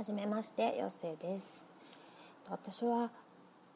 [0.00, 1.68] はじめましてよっせです。
[2.48, 3.10] 私は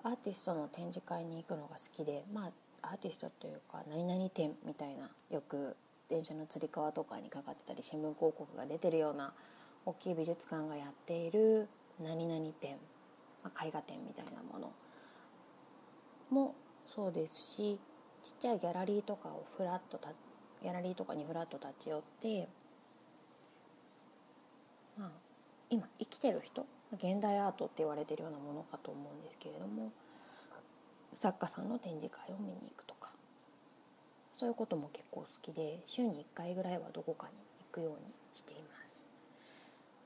[0.02, 2.50] アーティストの展示会に行くのが好きでま
[2.80, 5.76] あアーティストというか何々展みたいなよく
[6.08, 9.34] 電車のつり革とかにかかってたり新聞広告が出てるような
[9.84, 11.68] 大きい美術館がやっている
[12.02, 12.78] 何々展、
[13.42, 14.72] まあ、絵画展みたいなもの。
[16.30, 16.54] も
[16.96, 17.78] そうですし
[18.22, 20.00] ちっちゃいギャラリーとかをフラッと
[20.62, 22.48] ギャラリーとかにフラッと立ち寄って
[24.98, 25.23] まあ
[25.74, 29.90] 今生きてる人現代アートって言われてるようなものかと思うんですけれども
[31.14, 33.10] 作家さんの展示会を見に行くとか
[34.36, 37.32] そういうことも結構好きで週に1回ぐらいはどこかに
[37.72, 39.08] 行くようにしています。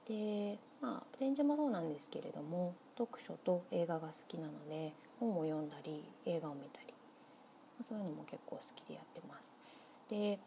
[0.08, 6.94] でまあ展示もそうなんですけれども読書と映画が好きなので本を読んだり映画を見たり
[7.82, 9.54] そういうのも結構好きでやってます。
[10.08, 10.38] で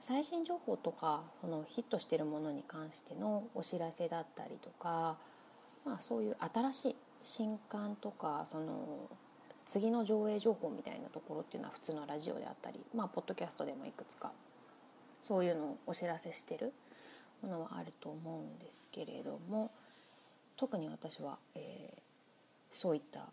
[0.00, 5.16] 最新情報とかそのヒットしてるものに関してのお知らせだったりとか、
[5.84, 9.08] まあ、そういう新しい新刊とかその
[9.64, 14.30] 次の上映情報みたいなところっていうのは普通のラジオであったり、まあ、ポッドキャストでもいくつか
[15.22, 16.72] そういうのをお知らせしてる
[17.42, 19.72] ものはあると思うんですけれども
[20.56, 22.00] 特に私は、えー、
[22.70, 23.26] そういった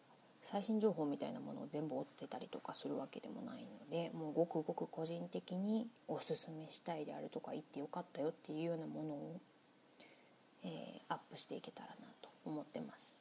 [0.43, 9.39] 最新情報みたいなものを全部追ってたりとかするわけでもないのでもうごくごく個人的におすすめしたいであるとか言ってよかったよっていうようなものを、
[10.63, 13.15] えー、アップしていけたらなと思ってます。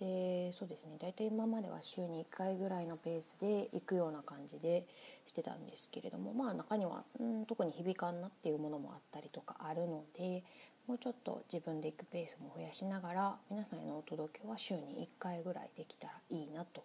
[0.00, 4.84] でそうですね大体今までは週に1回ぐらいのペースで行くような感じで
[5.24, 10.42] してたんですけれどもまあ中には、うん、特に響かんなっていうものもあったりとかあるので
[10.86, 16.84] もうちょっと自分で行くペースも増やしながら皆さんへのお届けは週に1回ぐらいできたらいいなと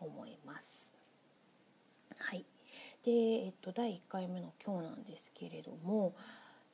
[0.00, 0.92] 思います。
[2.18, 2.44] はい。
[3.04, 6.14] で、えっと、第1回目の今日なんですけれども、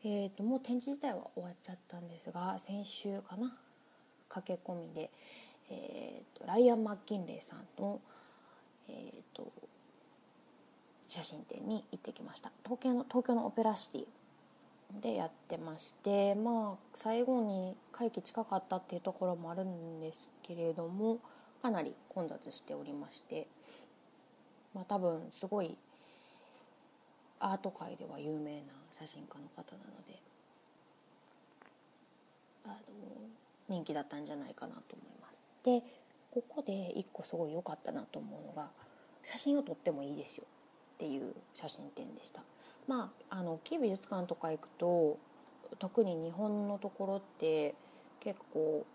[0.04, 3.56] えっと、もう展示自体は終わっちゃったんですが先週かな？
[4.28, 5.10] 駆け込みで、
[5.70, 8.00] えっと、ライアン・マッキンレイさんの、
[8.88, 9.50] えっと、
[11.06, 12.52] 写真展に行ってきました。
[12.62, 14.06] 東京の東京のオペラシティ
[15.00, 21.18] でやってましてまあ最後に会期近かったっていうところもあるんですけれども
[21.62, 23.46] かなり混雑しておりまして
[24.74, 25.76] まあ多分すごい
[27.40, 30.18] アート界では有名な写真家の方なので
[32.64, 32.74] あの
[33.68, 35.46] 人気だったんじゃないかなと思います。
[35.62, 35.82] で
[36.30, 38.68] ここで一個すごい良かったなと思うのが
[39.22, 40.44] 写真を撮ってもいいですよ
[40.96, 42.42] っていう写真展でした。
[42.86, 45.18] まああの大きい美術館とか行くと
[45.78, 47.74] 特に日本のところって
[48.20, 48.86] 結構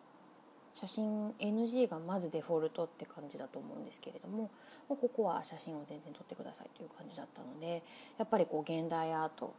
[0.73, 4.49] 写真 NG がまずデフォルトって感じだと思うんですけれども
[4.87, 7.83] ここは写真を全然撮ってくださいという感じだったので
[8.17, 9.53] やっぱりこう現代アート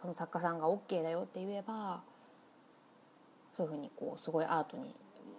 [0.00, 2.02] その作家さんが OK だよって言えば
[3.56, 4.94] そういうふうにこうすごいアートに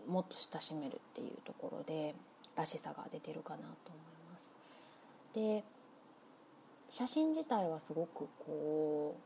[0.08, 2.14] もっと親しめるっていうところで
[2.56, 4.54] らしさが出てるかなと思います。
[5.34, 5.64] で
[6.92, 9.22] 写真自体はすごくこう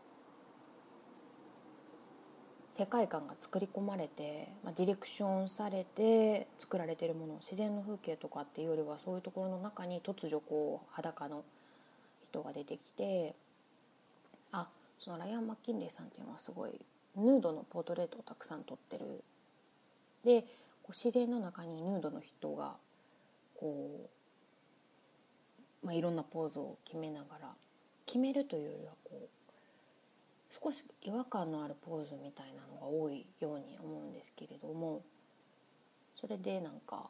[2.78, 11.44] 世界観が作り込まれて、まあ、ディレクションされて作られてるもの自然の風景とかっていうよりはそういうところの中に突如こう裸の
[12.24, 13.34] 人が出てきて
[14.52, 14.68] あ
[15.00, 16.80] そのライアン・マッキンレイさんっていうのはすごい
[17.16, 19.24] ヌードのポートレートをたくさん撮ってる。
[20.24, 20.44] で
[20.84, 22.76] こう自然の中にヌードの人が
[23.60, 24.15] こう
[25.86, 27.50] まあ、いろんなポーズを決めながら
[28.08, 29.28] 決めるというよりはこう
[30.64, 35.04] 少し違和感のあるポーズみたいなのが多いように思うんですけれども
[36.20, 37.08] それでなんか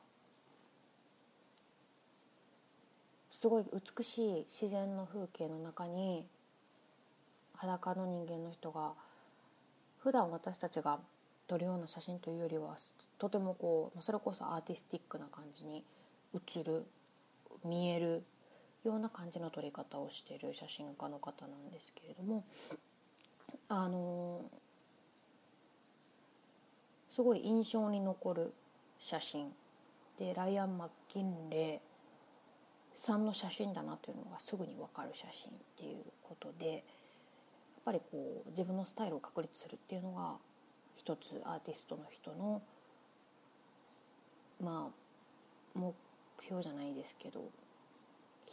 [3.32, 3.66] すごい
[3.98, 6.26] 美しい自然の風景の中に
[7.54, 8.92] 裸の人間の人が
[10.00, 11.00] 普段私たちが
[11.48, 12.76] 撮るような写真というよりは
[13.20, 15.84] とてもこうそれこそアーティスティックな感じに
[16.34, 16.86] 映る
[17.64, 18.24] 見える
[18.88, 22.44] ような感じの撮り方をしてる写真家の方なんですけれども
[23.70, 24.42] あの
[27.10, 28.54] すごい印象に残る
[29.00, 29.52] 写真。
[30.18, 36.82] でライアン・マッキンレイさんの写真だなというのがすぐに分かる写真っていうことでやっ
[37.84, 40.36] ぱりこう自分のスタイルを確立するっていうのが
[40.96, 42.62] 一つアーティストの人の
[44.62, 45.94] まあ目
[46.42, 47.42] 標じゃないですけど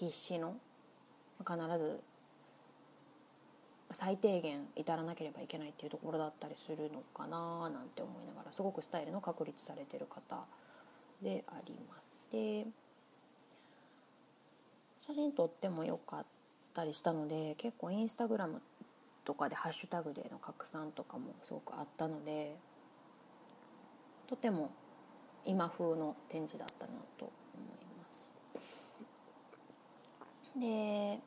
[0.02, 0.56] 必死の
[1.38, 2.00] 必ず
[3.93, 10.44] 最低限至らなければいけないっていうところだったりするのかななんて思いながらすごくスタイルの確立されてる方
[11.22, 12.19] であります。
[12.32, 12.66] で
[14.99, 16.26] 写真撮ってもよかっ
[16.75, 18.60] たりしたので結構インスタグラム
[19.25, 22.56] とかでハッシュタグでの拡散とかもすごくあったので
[24.26, 24.72] とても
[25.44, 27.32] 今風の展示だったなと思
[27.81, 28.31] います。
[30.56, 31.20] で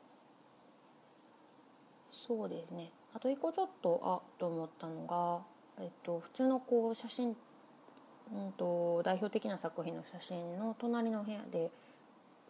[2.10, 2.90] そうですね。
[3.14, 5.42] あと一個ちょっとあっと思ったのが、
[5.82, 11.70] えっと、普通のこう写真、うんと、代表的な作品の写真の隣の部屋で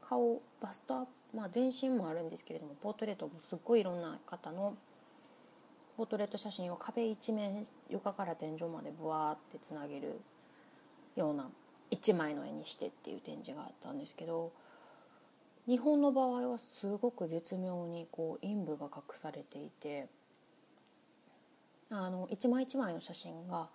[0.00, 4.74] 顔バストアップ、まあ、全身もあるんですけれどもポートレートもすっごいいろんな方の
[5.96, 10.20] ポートレート写真を壁一面床から天井までブワーってつなげる
[11.16, 11.48] ような
[11.90, 14.52] 一枚の絵にしてっていう展示があったんですけど
[15.66, 20.06] 日本の場合はすごく絶妙にこう陰部が隠されていて
[21.90, 23.68] あの一枚一枚の写真が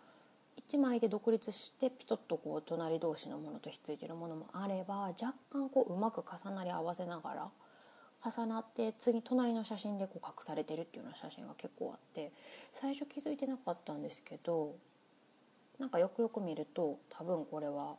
[0.69, 7.49] 1枚で独立してピトッとこう隣同士のものとひっついてるものもあれば若干こううまく重なり合わせながら
[8.23, 12.31] 重なって次隣の写真でこう隠されてるっていうような写真が結構あって
[12.71, 14.75] 最初気づいてなかったんですけど
[15.79, 17.95] なんかよくよく見ると多分これは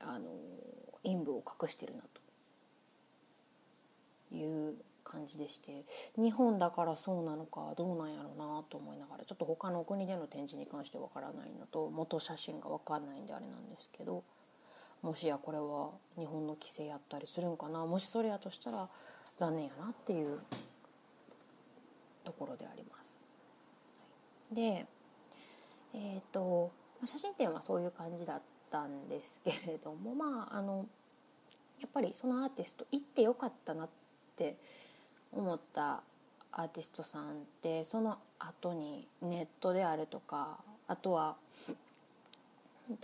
[0.00, 0.28] あの
[1.04, 2.18] 陰部を隠してるなと。
[4.34, 4.74] いう
[5.04, 5.84] 感じでして。
[6.16, 14.22] 日本だからそうなのかどうなんやろうなと思いながらちょっと他の国での展示に関してわからないのと元写真がわかんないんであれなんですけど
[15.02, 17.86] もしやこれは日本の規制やったりするんかな。
[17.86, 18.88] もしそれやとしたら
[19.36, 20.40] 残念やなっていう
[22.24, 23.16] ところであります。
[24.52, 24.86] で
[25.94, 26.70] えっ、ー、と
[27.04, 30.86] 写真展はそういう感じだったんですけれどもまああの
[31.80, 33.88] やっぱりそのアーティスト行ってよかったなっ
[34.36, 34.56] て
[35.32, 36.02] 思った
[36.52, 41.36] アーティストさんってその後にネットであるとかあとは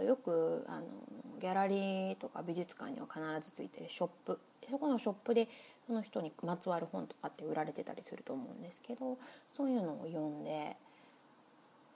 [0.02, 0.86] よくあの
[1.40, 4.38] ギャラリーとか美術館には必ずついてるショップ。
[4.70, 5.46] そこのショップで
[5.86, 9.18] その人にまつわる本とかって売られてたりすると思うんですけど
[9.52, 10.76] そういうのを読んで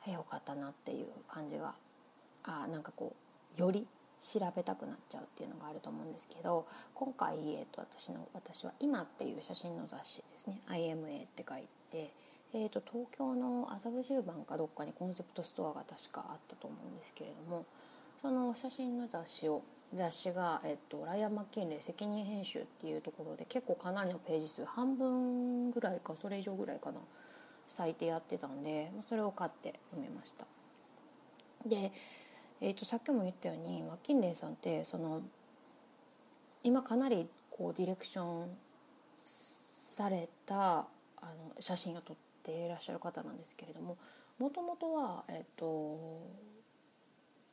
[0.06, 1.72] よかったなっていう感じが
[2.44, 3.86] あなんかこうより
[4.20, 12.12] 調べたくなっちゃうっていうのがあると思うんですけど今回、えーと、私の私は「今」っていう写真の雑誌ですね「IMA」って書いて、
[12.52, 17.64] えーと、東京の麻布十番かどっかにコンセプトストアが確かあったと思うんですけれども
[18.20, 19.62] その写真の雑誌を
[19.94, 26.98] 雑誌が、えっと、ライアン・マッキンレイ責任編集っていうところで結構かなりのページ数半分ぐらいかそれ以上ぐらいかな
[27.68, 30.46] 咲いてやってたんでそれを買って読めました。
[31.66, 31.92] で
[32.60, 35.22] えーと、さっきも言ったようにマッキンレイさんってその
[36.64, 38.48] 今かなりこうディレクション
[39.22, 40.86] されたあ
[41.22, 43.96] の写真を撮っていらっしゃる方なんですけれども
[44.38, 46.20] もともとは、えーと、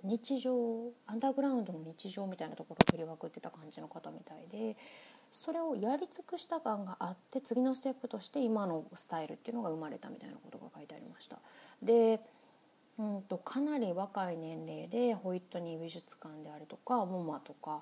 [0.04, 4.78] 日常アンダーグラウンドの日常みたいなところを振りまくってた感じの方みたいで
[5.32, 11.40] それをやり尽くした感があって次のステップとして今のスタイルっていうのが生まれたみたいなことが書いてありました。
[11.82, 12.22] で
[12.98, 17.82] うんとかなり若い年齢でホイットニー美術館であるとか MoMA とか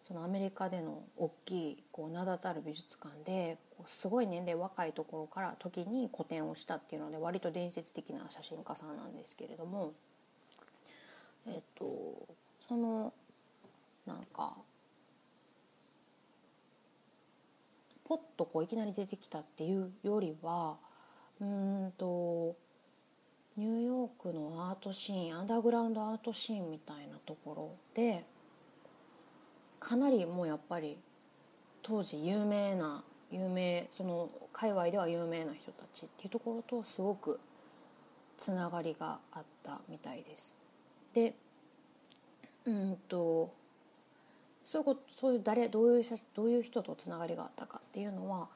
[0.00, 9.92] そのアメリカでの大きいこう名だたる美術館ですごい年齢若いところから時に個展をしたっていうので割と伝説的な写真家さんなんですけれども
[11.46, 11.84] えっと
[12.68, 13.12] その
[14.06, 14.54] なんか
[18.04, 20.76] ポッとこういきなり出てきたっていうよりは
[21.40, 22.56] うんと
[23.56, 28.24] ニューヨークのアートシーンアンダーグラウンドアートシーンみたいなところで
[29.78, 30.96] かなりもうやっぱり
[31.82, 37.40] 当時有名な有名その界隈では有名な人たちっていうところとすごく
[38.38, 40.58] つながりがあったみたいです。
[41.14, 41.34] で
[42.64, 43.52] うんと
[44.64, 46.04] そういうことそういう誰どういう
[46.34, 48.48] どういう人とつながりがあったかっていうのは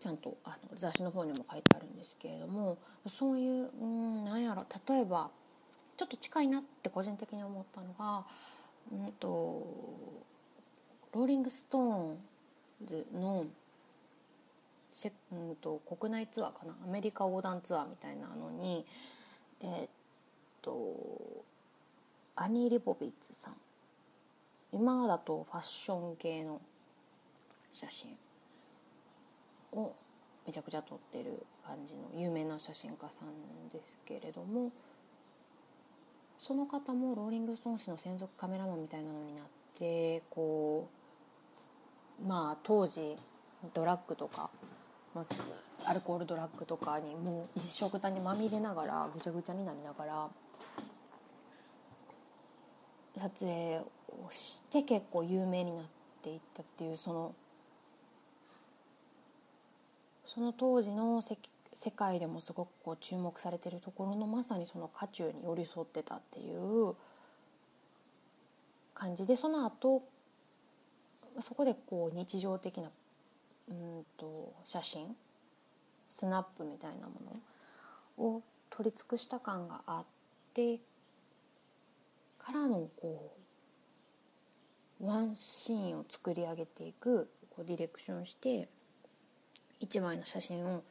[0.00, 2.78] ちゃんとあの雑誌の方にも書いてあるんですけれども
[3.08, 5.30] そういううんなんやろ例えば
[5.96, 8.24] ちょっと近いなって個人的に思ったのが、
[8.92, 9.26] うんと、
[11.12, 12.18] ローリング・ストーン
[12.86, 13.46] ズの
[14.92, 18.86] せ、うんと、国内ツアーかなアメリカ横断ツアーみたいなのに
[19.60, 19.88] えー、っ
[20.62, 21.44] と
[22.36, 23.54] アニー・リボビッツさん。
[24.70, 26.60] 今だとファッション系の
[27.72, 28.16] 写真。
[29.72, 29.94] を
[30.46, 34.72] めちゃくちゃ撮ってる感じの有名な写真家さんですけれども
[36.38, 39.44] その方もローリング・ストーン氏の専属カメラマンみたいなのになっ
[39.78, 40.88] てこ
[42.24, 43.16] うまあ当時
[43.74, 44.50] ドラッグとか、
[45.14, 50.28] まあ、アルコールドラッグとかにもう一色たにまみれながらぐちゃぐちゃになりながら
[53.16, 55.84] 撮影をして結構有名になっ
[56.22, 57.34] ていったっていうその
[60.38, 66.94] その当時の世界でもすごくこう注目されてるところのまさにその渦中に寄り添ってたっていう
[68.94, 70.04] 感じでその後
[71.40, 72.88] そこでこう日常的な
[73.68, 75.16] うんと写真
[76.06, 77.14] スナップみたいなも
[78.16, 80.04] のを取り尽くした感があっ
[80.54, 80.76] て
[82.38, 83.32] からのこ
[85.00, 88.68] うワンシーンを作り上げていくこうディレクションして
[89.80, 90.82] 一枚の写真を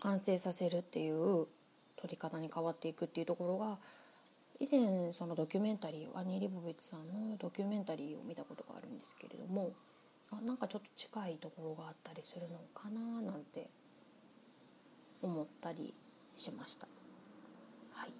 [0.00, 1.46] 完成させるっていう
[1.96, 3.78] 撮り方に変わっていくっていうところが
[4.58, 9.72] 以前そのドキュメンタリーアニー・リボベツさんのドキュメンタリーを見たことがあるんですけれども
[10.30, 13.68] あなんかちょっと近いところがあったりするのかななんて
[15.22, 15.94] 思ったり
[16.36, 16.86] しました。
[17.92, 18.10] はい、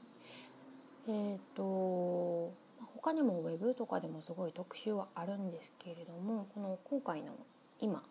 [1.09, 2.53] えっ、ー、と
[2.95, 7.35] 他にもウェブとかでもすごい特集はあるんですけれどもこの今回の
[7.81, 8.03] 今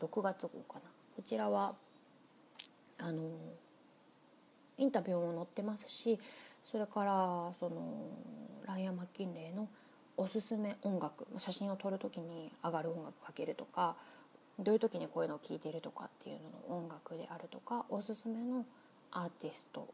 [0.00, 0.80] 6月号かな。
[1.16, 1.74] こちらは
[2.98, 3.22] あの
[4.78, 6.18] インタビューも載ってますし
[6.64, 8.08] それからその
[8.66, 9.68] ライアン・マッキンレイの
[10.16, 13.96] おすすめ音楽写真を撮る時に上がる音楽かけるとか
[14.58, 16.36] どういう時にこういうのを聴いてるとかっていう
[16.68, 18.64] のの音楽であるとかおすすめの
[19.10, 19.88] アーティスト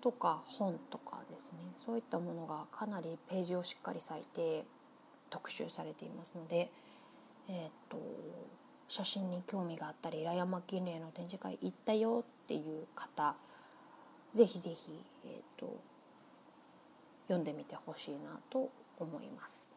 [0.00, 1.58] とか本とかですね。
[1.76, 4.64] そういったものがかなりページをしっかり割いて
[5.28, 6.70] 特集されていますので、
[7.48, 7.98] えー、っと
[8.88, 13.34] 写真に興味があったりライアン・マッキンレイの展示会行ったよっていう方
[14.32, 14.92] ぜひぜひ、
[15.24, 15.80] えーと、
[17.26, 19.70] 読んでみてほしいなと思います。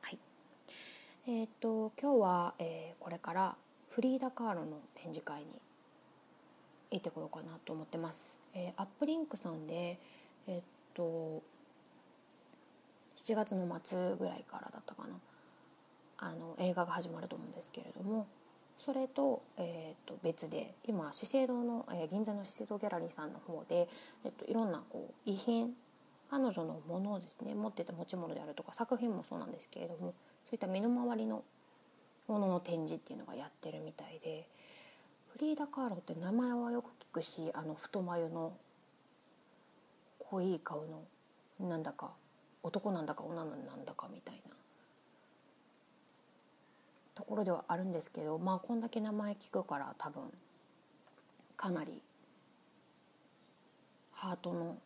[0.00, 0.18] はい
[1.28, 3.56] えーと、今日は、えー、これから
[3.90, 5.46] フリーダ・カーロの展示会に
[6.90, 8.40] 行ってこようかなと思ってます。
[8.54, 10.00] えー、アップリンクさんで、
[10.48, 10.62] えっ、
[10.94, 11.42] と
[13.16, 14.94] 7月の末ぐらいからだった
[16.58, 18.26] 映画が始まると思うんですけれども
[18.78, 23.88] それと,、えー、と別で今資生堂の、えー、銀座の資生堂ギャラリーさんの方で、
[24.24, 25.74] えー、といろんなこう遺品
[26.30, 30.14] 彼女のものをですね持ってた持ち物であるとか作品もそうなんですけれども
[30.48, 31.42] そういった身の回りの
[32.28, 34.46] ものの展示っていうのがやってるみたいで
[35.32, 38.52] フリーダ・カーロって名前はよく聞くしあの太眉の
[40.18, 40.84] 濃い顔
[41.60, 42.10] のなんだか
[42.62, 44.54] 男なんだか女なんだかみたいな
[47.18, 50.22] ところではあるんですけどまあこんだけ名前聞くから多分
[51.56, 52.00] かなり
[54.12, 54.76] ハートの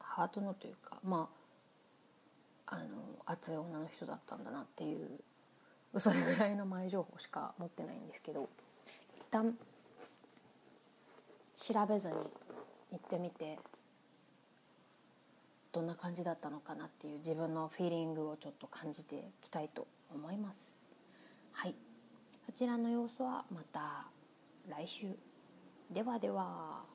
[0.00, 1.28] ハートのというかま
[2.66, 2.84] ああの
[3.24, 8.48] 熱い女の人だったんだなっていうそれぐらいの前情報しか持ってないんですけど
[9.16, 9.56] 一旦
[11.54, 13.60] 調べずに行ってみて
[15.70, 20.81] どんな感じだったのかなっていう自分のフィーリングをちょっと感じていきたいと思います。
[21.52, 21.74] はい、
[22.46, 24.06] こちらの様子はまた
[24.68, 25.06] 来週
[25.90, 26.91] ではでは。